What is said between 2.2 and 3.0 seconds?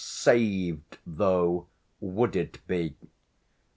it be?